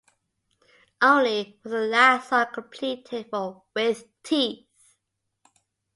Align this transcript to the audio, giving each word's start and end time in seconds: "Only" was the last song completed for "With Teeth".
"Only" 1.03 1.59
was 1.61 1.73
the 1.73 1.81
last 1.81 2.29
song 2.29 2.47
completed 2.51 3.29
for 3.29 3.65
"With 3.75 4.05
Teeth". 4.23 4.65